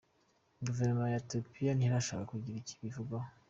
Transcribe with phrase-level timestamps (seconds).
[0.65, 3.29] Guverinoma ya Ethopia ntirashaka kugira icyo ibivugaho.